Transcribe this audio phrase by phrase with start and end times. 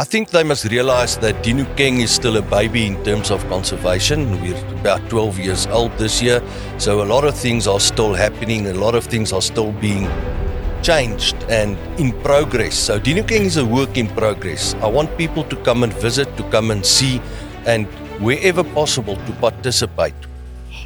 [0.00, 4.40] I think they must realize that Dinokeng is still a baby in terms of conservation.
[4.40, 6.42] We're about 12 years old this year,
[6.78, 10.08] so a lot of things are still happening, a lot of things are still being
[10.80, 12.78] changed and in progress.
[12.78, 14.72] So Dinokeng is a work in progress.
[14.76, 17.20] I want people to come and visit, to come and see,
[17.66, 17.86] and
[18.20, 20.14] wherever possible to participate.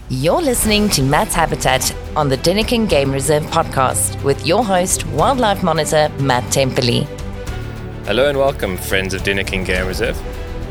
[0.09, 5.63] You're listening to Matt's Habitat on the Dinokeng Game Reserve podcast with your host, Wildlife
[5.63, 7.24] Monitor Matt Temperley.
[8.07, 10.23] Hello and welcome, friends of Dinokeng Game Reserve.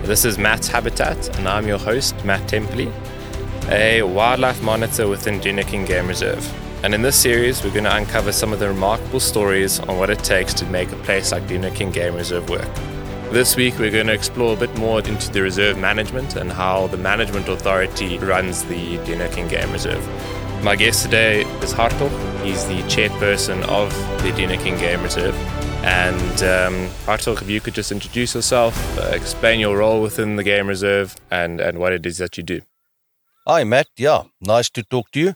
[0.03, 2.93] This is Matt's Habitat, and I'm your host, Matt Temperley,
[3.71, 6.47] a wildlife monitor within Dinokeng Game Reserve.
[6.83, 10.11] And in this series, we're going to uncover some of the remarkable stories on what
[10.11, 12.69] it takes to make a place like Dinokeng Game Reserve work.
[13.31, 16.85] This week, we're going to explore a bit more into the reserve management and how
[16.85, 20.07] the management authority runs the Dinokeng Game Reserve.
[20.63, 22.11] My guest today is Hartogh.
[22.43, 23.89] He's the chairperson of
[24.21, 25.35] the Dinokeng Game Reserve.
[25.83, 30.43] And um, Hartogh, if you could just introduce yourself, uh, explain your role within the
[30.43, 32.61] game reserve, and, and what it is that you do.
[33.45, 33.87] Hi, Matt.
[33.97, 35.35] Yeah, nice to talk to you.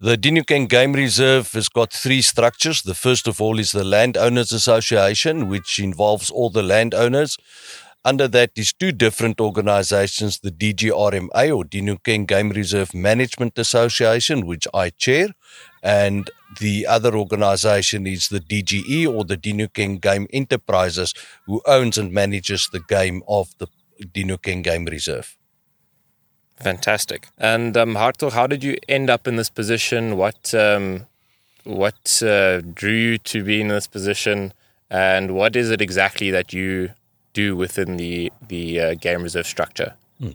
[0.00, 2.82] The Dinokeng Game Reserve has got three structures.
[2.82, 7.36] The first of all is the Landowners Association, which involves all the landowners.
[8.04, 14.66] Under that is two different organizations, the DGRMA or Dinokeng Game Reserve Management Association, which
[14.74, 15.28] I chair,
[15.82, 16.30] and
[16.60, 21.14] the other organization is the DGE or the Dinokeng Game Enterprises,
[21.46, 23.66] who owns and manages the game of the
[24.00, 25.36] Dinokeng Game Reserve.
[26.56, 27.28] Fantastic.
[27.38, 30.16] And um, Hartogh, how did you end up in this position?
[30.16, 31.06] What um,
[31.64, 34.52] what uh, drew you to be in this position,
[34.90, 36.90] and what is it exactly that you
[37.32, 39.94] do within the the uh, game reserve structure?
[40.20, 40.30] Hmm.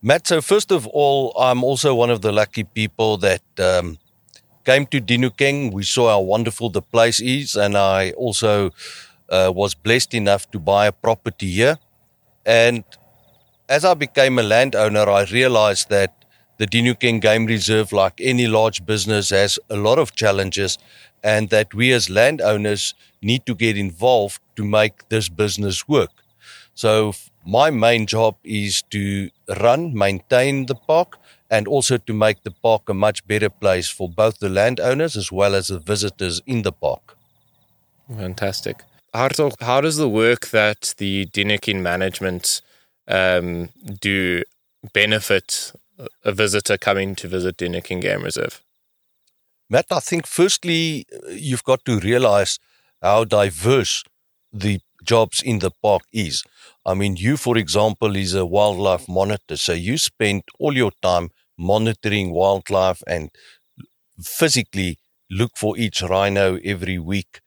[0.00, 3.98] Matt, so first of all, I'm also one of the lucky people that um,
[4.66, 5.72] came to Dinokeng.
[5.72, 8.72] We saw how wonderful the place is, and I also
[9.30, 11.78] uh, was blessed enough to buy a property here.
[12.44, 12.84] And
[13.68, 16.12] as I became a landowner, I realized that
[16.58, 20.78] the Dinokeng Game Reserve, like any large business, has a lot of challenges,
[21.22, 26.10] and that we as landowners need to get involved to make this business work.
[26.74, 27.12] So,
[27.44, 31.18] my main job is to run, maintain the park,
[31.50, 35.30] and also to make the park a much better place for both the landowners as
[35.30, 37.16] well as the visitors in the park.
[38.14, 38.82] Fantastic.
[39.14, 42.60] Hartogh, how does the work that the Dinokeng management
[43.08, 43.70] um,
[44.00, 44.42] do
[44.92, 45.72] benefit
[46.24, 48.62] a visitor coming to visit Dinokeng Game Reserve?
[49.68, 52.58] Matt, I think firstly, you've got to realize
[53.02, 54.04] how diverse
[54.52, 56.44] the jobs in the park is.
[56.84, 61.30] I mean, you, for example, is a wildlife monitor, so you spend all your time
[61.58, 63.30] monitoring wildlife and
[64.22, 64.98] physically
[65.30, 67.40] look for each rhino every week.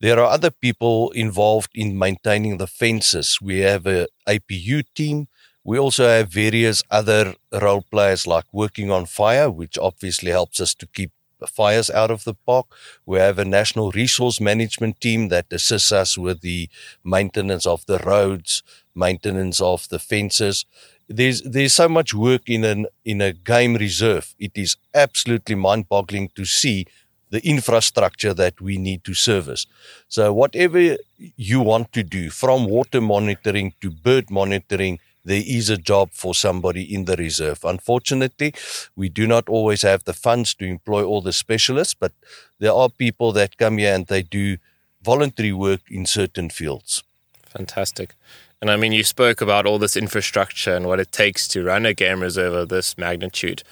[0.00, 3.38] There are other people involved in maintaining the fences.
[3.40, 5.28] We have a APU team.
[5.64, 10.74] We also have various other role players like working on fire, which obviously helps us
[10.76, 11.12] to keep
[11.48, 12.66] fires out of the park.
[13.04, 16.68] We have a national resource management team that assists us with the
[17.04, 18.62] maintenance of the roads,
[18.94, 20.64] maintenance of the fences.
[21.08, 24.34] There's there's so much work in an in a game reserve.
[24.38, 26.86] It is absolutely mind-boggling to see
[27.30, 29.66] the infrastructure that we need to service.
[30.08, 30.96] So whatever
[31.36, 36.34] you want to do, from water monitoring to bird monitoring, there is a job for
[36.34, 37.64] somebody in the reserve.
[37.64, 38.54] Unfortunately,
[38.94, 42.12] we do not always have the funds to employ all the specialists, but
[42.60, 44.56] there are people that come here and they do
[45.02, 47.02] voluntary work in certain fields.
[47.48, 48.14] Fantastic.
[48.60, 51.84] And I mean, you spoke about all this infrastructure and what it takes to run
[51.86, 53.62] a game reserve of this magnitude.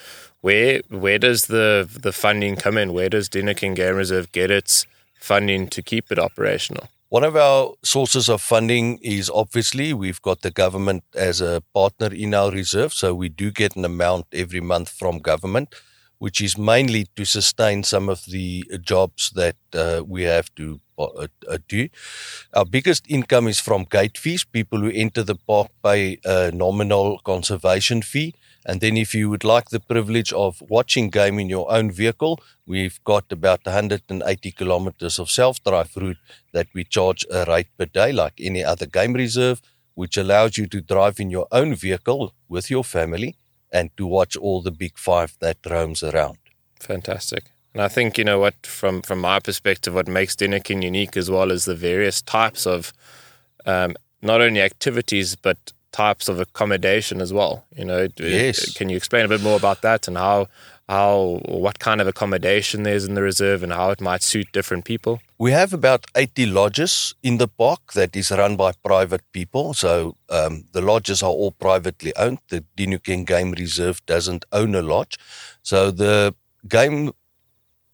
[0.40, 2.92] Where where does the the funding come in?
[2.92, 4.86] Where does Dinokeng Game Reserve get its
[5.18, 6.88] funding to keep it operational?
[7.14, 12.12] One of our sources of funding is obviously we've got the government as a partner
[12.12, 15.76] in our reserve, so we do get an amount every month from government,
[16.18, 21.28] which is mainly to sustain some of the jobs that uh, we have to uh,
[21.68, 21.88] do.
[22.52, 24.42] Our biggest income is from gate fees.
[24.42, 28.34] People who enter the park pay a nominal conservation fee.
[28.66, 32.40] And then, if you would like the privilege of watching game in your own vehicle,
[32.66, 36.16] we've got about 180 kilometers of self drive route
[36.52, 39.60] that we charge a rate per day, like any other game reserve,
[39.94, 43.36] which allows you to drive in your own vehicle with your family
[43.70, 46.38] and to watch all the big five that roams around.
[46.80, 47.50] Fantastic.
[47.74, 51.28] And I think, you know, what from, from my perspective, what makes Dinokeng unique as
[51.28, 52.92] well is the various types of
[53.66, 57.64] um, not only activities, but types of accommodation as well.
[57.76, 58.72] You know, yes.
[58.72, 60.48] can you explain a bit more about that and how
[60.88, 64.84] how what kind of accommodation there's in the reserve and how it might suit different
[64.84, 65.20] people?
[65.38, 69.72] We have about 80 lodges in the park that is run by private people.
[69.72, 72.40] So um, the lodges are all privately owned.
[72.48, 75.16] The Dinokeng Game Reserve doesn't own a lodge.
[75.62, 76.34] So the
[76.68, 77.12] game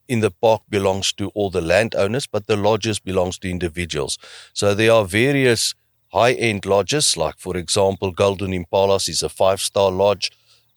[0.09, 4.19] in the park belongs to all the landowners, but the lodges belongs to individuals.
[4.53, 5.75] So there are various
[6.13, 10.31] high-end lodges, like for example, Golden Impalas is a five-star lodge.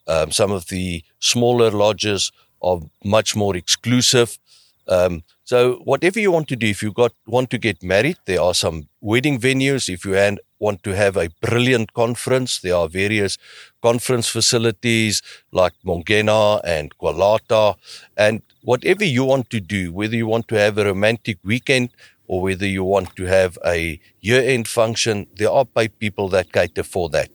[0.06, 2.30] Um, some of the smaller lodges
[2.62, 4.38] are much more exclusive.
[4.86, 8.40] Um, so whatever you want to do, if you got want to get married, there
[8.40, 9.88] are some wedding venues.
[9.88, 13.36] If you want to have a brilliant conference, there are various
[13.82, 15.22] conference facilities
[15.52, 17.76] like Mongena and Kwalata.
[18.16, 21.90] And whatever you want to do, whether you want to have a romantic weekend
[22.26, 26.82] or whether you want to have a year-end function, there are paid people that cater
[26.82, 27.30] for that.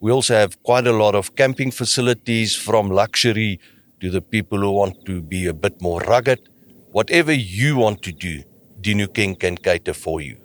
[0.00, 3.60] We also have quite a lot of camping facilities from luxury
[4.00, 6.48] to the people who want to be a bit more rugged.
[6.90, 8.42] Whatever you want to do,
[8.80, 10.36] Dinokeng can cater for you.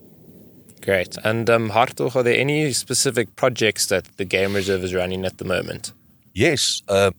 [0.81, 1.17] Great.
[1.23, 5.39] And um, Hartogh, are there any specific projects that the Game Reserve is running at
[5.39, 5.91] the moment?
[6.33, 6.83] Yes.
[6.87, 7.11] Uh,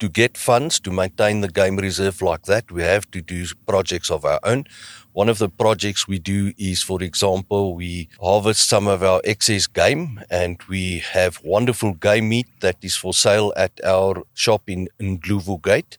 [0.00, 4.10] to get funds to maintain the game reserve like that, we have to do projects
[4.10, 4.64] of our own.
[5.12, 9.66] One of the projects we do is, for example, we harvest some of our excess
[9.66, 14.88] game and we have wonderful game meat that is for sale at our shop in,
[14.98, 15.98] Ndlovu Gate.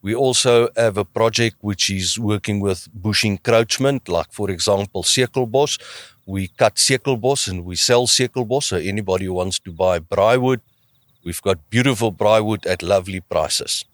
[0.00, 5.78] We also have a project which is working with bush encroachment, like, for example, Sekelbos.
[6.26, 8.64] We cut Sekelbos and we sell Sekelbos.
[8.64, 10.60] So anybody who wants to buy braaiwood,
[11.24, 13.84] we've got beautiful braaiwood at lovely prices.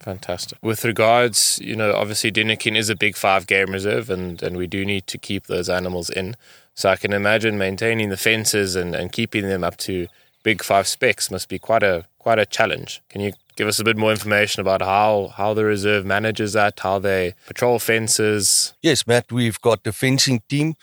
[0.00, 0.58] Fantastic.
[0.62, 4.66] With regards, you know, obviously Dinokeng is a big five game reserve and, and we
[4.66, 6.36] do need to keep those animals in.
[6.74, 10.06] So I can imagine maintaining the fences and, and keeping them up to
[10.44, 13.02] big five specs must be quite a quite a challenge.
[13.08, 16.78] Can you give us a bit more information about how, how the reserve manages that,
[16.78, 18.74] how they patrol fences?
[18.82, 20.74] Yes, Matt, we've got a fencing team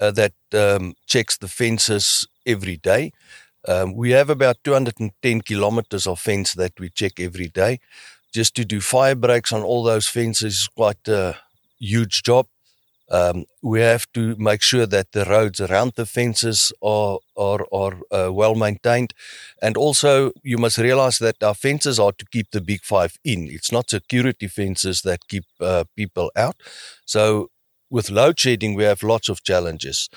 [0.00, 3.12] uh, that um, checks the fences every day.
[3.66, 7.80] Um, we have about 210 kilometers of fence that we check every day
[8.34, 11.36] just to do fire breaks on all those fences is quite a
[11.78, 12.46] huge job.
[13.10, 17.98] Um, we have to make sure that the roads around the fences are are, are
[18.10, 19.12] uh, well maintained,
[19.60, 23.46] and also you must realize that our fences are to keep the big five in.
[23.50, 26.56] It's not security fences that keep uh, people out.
[27.04, 27.50] So
[27.90, 30.08] with load shedding, we have lots of challenges.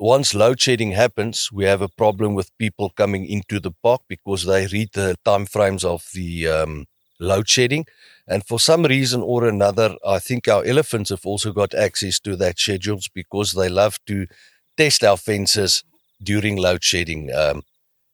[0.00, 4.46] Once load shedding happens, we have a problem with people coming into the park because
[4.46, 6.86] they read the time frames of the um,
[7.18, 7.84] load shedding.
[8.26, 12.34] And for some reason or another, I think our elephants have also got access to
[12.36, 14.26] that schedules because they love to
[14.74, 15.84] test our fences
[16.22, 17.30] during load shedding.
[17.34, 17.62] Um,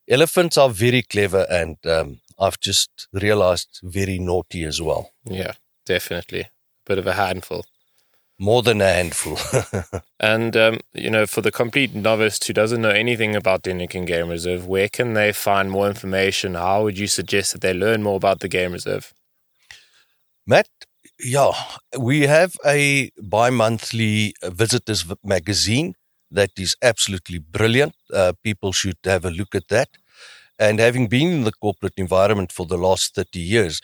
[0.09, 5.11] elephants are very clever and um, I've just realized very naughty as well.
[5.23, 5.53] Yeah,
[5.85, 6.49] definitely.
[6.85, 7.65] Bit of a handful.
[8.39, 9.37] More than a handful.
[10.19, 14.29] and, um, you know, for the complete novice who doesn't know anything about the Game
[14.29, 16.53] Reserve, where can they find more information?
[16.55, 19.13] How would you suggest that they learn more about the Game Reserve?
[20.45, 20.67] Matt,
[21.19, 21.51] yeah,
[21.99, 25.95] we have a bi monthly visitors magazine
[26.31, 27.95] that is absolutely brilliant.
[28.13, 29.89] Uh, people should have a look at that.
[30.59, 33.81] And having been in the corporate environment for the last 30 years,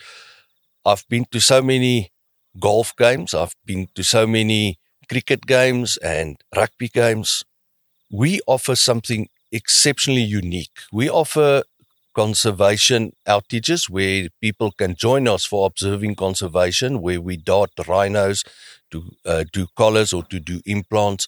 [0.86, 2.13] I've been to so many
[2.60, 3.34] golf games.
[3.34, 4.78] I've been to so many
[5.10, 7.44] cricket games and rugby games.
[8.12, 10.72] We offer something exceptionally unique.
[10.92, 11.64] We offer
[12.16, 18.44] conservation outages where people can join us for observing conservation, where we dart rhinos
[18.92, 21.28] to uh, do collars or to do implants.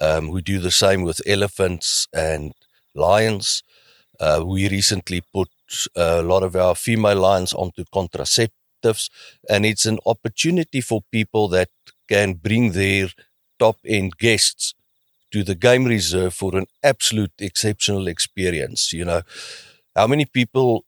[0.00, 2.52] Um, we do the same with elephants and
[2.94, 3.62] lions.
[4.20, 5.48] Uh, we recently put
[5.96, 7.84] a lot of our female lions onto
[9.48, 11.68] and it's an opportunity for people that
[12.08, 13.08] can bring their
[13.58, 14.74] top end guests
[15.32, 18.92] to the game reserve for an absolute exceptional experience.
[18.92, 19.22] You know,
[19.96, 20.84] how many people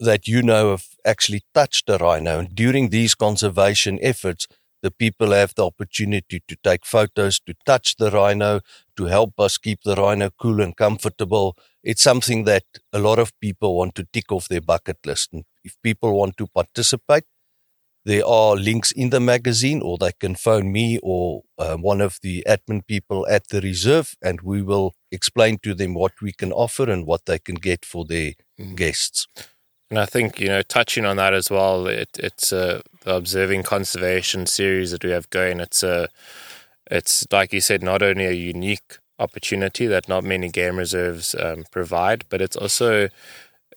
[0.00, 4.46] that you know have actually touched a rhino and during these conservation efforts,
[4.82, 8.60] the people have the opportunity to take photos, to touch the rhino,
[8.96, 11.56] to help us keep the rhino cool and comfortable.
[11.88, 15.32] It's something that a lot of people want to tick off their bucket list.
[15.32, 17.24] And if people want to participate,
[18.04, 22.18] there are links in the magazine, or they can phone me or uh, one of
[22.20, 26.52] the admin people at the reserve, and we will explain to them what we can
[26.52, 28.76] offer and what they can get for their mm.
[28.76, 29.26] guests.
[29.88, 33.62] And I think you know, touching on that as well, it, it's uh, the observing
[33.62, 35.58] conservation series that we have going.
[35.60, 36.06] It's a, uh,
[36.90, 41.64] it's like you said, not only a unique opportunity that not many game reserves um,
[41.70, 43.08] provide, but it's also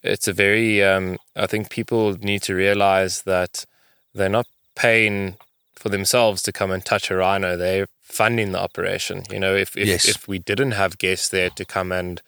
[0.03, 3.65] it's a very um, I think people need to realize that
[4.13, 5.35] they're not paying
[5.75, 7.57] for themselves to come and touch a rhino.
[7.57, 9.23] They're funding the operation.
[9.31, 10.05] You know, if if, Yes.
[10.07, 12.21] if we didn't have guests there to come and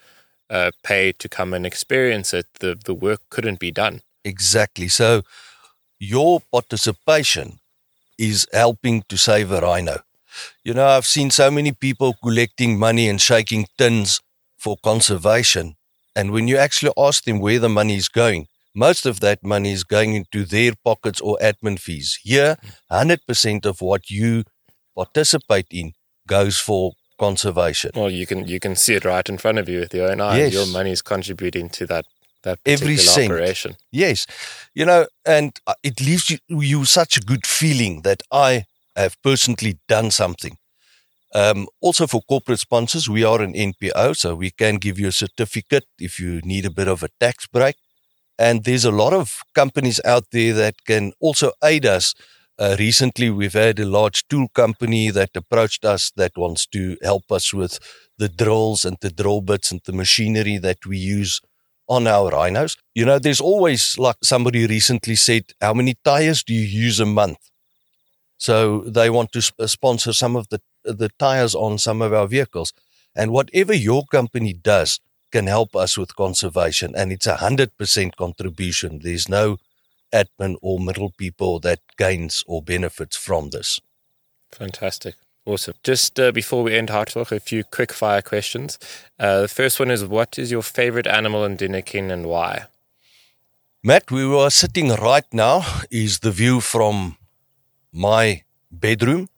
[0.49, 4.01] uh, pay to come and experience it, the the work couldn't be done.
[4.23, 4.87] Exactly.
[4.87, 5.23] So
[5.99, 7.59] your participation
[8.17, 10.01] is helping to save a rhino.
[10.63, 14.21] You know, I've seen so many people collecting money and shaking tins
[14.57, 15.75] for conservation.
[16.15, 19.71] And when you actually ask them where the money is going, most of that money
[19.71, 22.19] is going into their pockets or admin fees.
[22.23, 22.57] Here,
[22.91, 24.43] 100% of what you
[24.95, 25.93] participate in
[26.27, 27.91] goes for conservation.
[27.95, 30.21] Well, you can you can see it right in front of you with your own
[30.21, 30.37] eyes.
[30.39, 30.53] Yes.
[30.53, 32.05] Your money is contributing to that
[32.43, 33.31] that Every cent.
[33.31, 33.75] operation.
[33.91, 34.25] Yes,
[34.73, 39.21] you know, and uh, it leaves you, you such a good feeling that I have
[39.21, 40.57] personally done something.
[41.35, 45.11] Um, also, for corporate sponsors, we are an NPO, so we can give you a
[45.11, 47.75] certificate if you need a bit of a tax break.
[48.37, 52.13] And there's a lot of companies out there that can also aid us.
[52.59, 57.31] Uh, recently, we've had a large tool company that approached us that wants to help
[57.31, 57.79] us with
[58.17, 61.41] the drills and the drill bits and the machinery that we use
[61.87, 62.77] on our rhinos.
[62.93, 67.05] You know, there's always like somebody recently said, how many tires do you use a
[67.05, 67.37] month?
[68.43, 72.27] So they want to sp- sponsor some of the the tires on some of our
[72.27, 72.73] vehicles,
[73.15, 74.99] and whatever your company does
[75.31, 78.99] can help us with conservation, and it's a hundred percent contribution.
[78.99, 79.59] There's no
[80.11, 83.79] admin or middle people that gains or benefits from this.
[84.51, 85.15] Fantastic.
[85.45, 85.75] Awesome.
[85.81, 88.77] Just uh, before we end our talk, a few quick fire questions.
[89.17, 92.65] Uh, the first one is What is your favorite animal in Dinokeng and why?
[93.81, 97.17] Matt, we are sitting right now is the view from
[97.93, 99.29] my bedroom,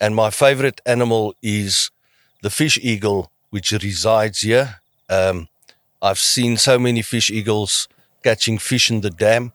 [0.00, 1.90] and my favorite animal is
[2.42, 4.80] the fish eagle, which resides here.
[5.08, 5.48] Um,
[6.02, 7.88] I've seen so many fish eagles
[8.22, 9.52] catching fish in the dam.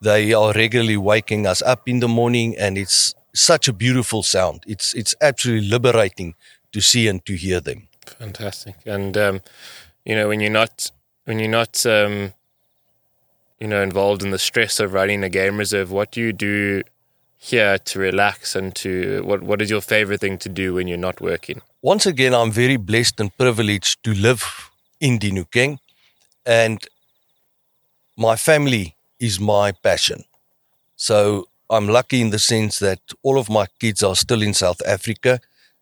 [0.00, 4.64] They are regularly waking us up in the morning, and it's such a beautiful sound.
[4.66, 6.34] It's it's absolutely liberating
[6.72, 7.88] to see and to hear them.
[8.06, 8.76] Fantastic.
[8.86, 9.40] And um,
[10.04, 10.90] you know, when you're not
[11.24, 12.32] when you're not um,
[13.60, 16.82] you know involved in the stress of running a game reserve, what do you do
[17.38, 20.98] here to relax and to what what is your favorite thing to do when you're
[20.98, 21.62] not working?
[21.82, 25.78] once again, I'm very blessed and privileged to live in Dinokeng,
[26.44, 26.84] and
[28.16, 30.24] my family is my passion.
[30.96, 34.82] So I'm lucky in the sense that all of my kids are still in South
[34.86, 35.40] Africa,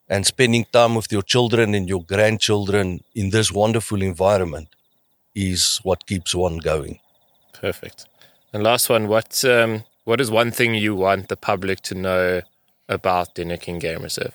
[0.09, 4.69] and spending time with your children and your grandchildren in this wonderful environment
[5.35, 7.01] is what keeps one going.
[7.53, 8.07] Perfect.
[8.53, 12.41] And last one, what um, what is one thing you want the public to know
[12.89, 14.35] about Dinokeng Game Reserve?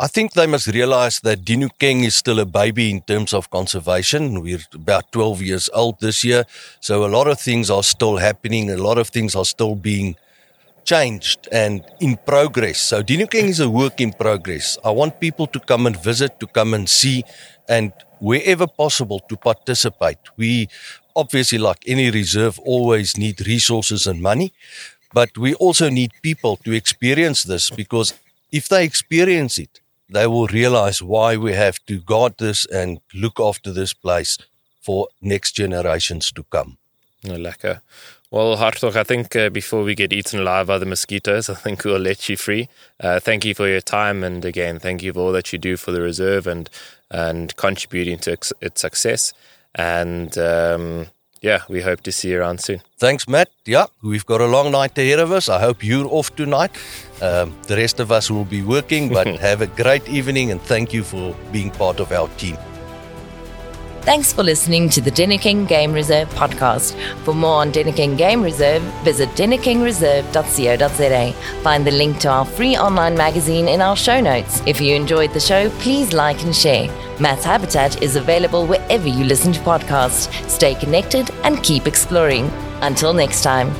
[0.00, 4.42] I think they must realize that Dinokeng is still a baby in terms of conservation.
[4.42, 6.44] We're about 12 years old this year.
[6.80, 8.68] So a lot of things are still happening.
[8.68, 10.16] A lot of things are still being
[10.84, 12.80] changed and in progress.
[12.80, 14.76] So Dinokeng is a work in progress.
[14.84, 17.22] I want people to come and visit, to come and see,
[17.68, 20.18] and wherever possible to participate.
[20.36, 20.68] We
[21.18, 24.52] obviously, like any reserve, always need resources and money,
[25.12, 28.14] but we also need people to experience this because
[28.52, 33.40] if they experience it, they will realize why we have to guard this and look
[33.40, 34.38] after this place
[34.80, 36.78] for next generations to come.
[37.24, 37.80] No, lekker.
[38.30, 41.84] Well, Hartogh, I think uh, before we get eaten alive by the mosquitoes, I think
[41.84, 42.68] we'll let you free.
[43.00, 45.76] Uh, thank you for your time, and again, thank you for all that you do
[45.76, 46.68] for the reserve and
[47.10, 49.32] and contributing to its, its success.
[49.74, 51.06] And um,
[51.40, 52.82] yeah, we hope to see you around soon.
[52.98, 53.48] Thanks, Matt.
[53.64, 55.48] Yeah, we've got a long night ahead of us.
[55.48, 56.72] I hope you're off tonight.
[57.22, 60.92] Um, the rest of us will be working, but have a great evening and thank
[60.92, 62.56] you for being part of our team.
[64.02, 66.94] Thanks for listening to the Dinokeng Game Reserve podcast.
[67.24, 71.32] For more on Dinokeng Game Reserve, visit dinokengreserve.co.za.
[71.62, 74.62] Find the link to our free online magazine in our show notes.
[74.66, 76.88] If you enjoyed the show, please like and share.
[77.20, 80.30] Matt's Habitat is available wherever you listen to podcasts.
[80.48, 82.50] Stay connected and keep exploring.
[82.80, 83.70] Until next time.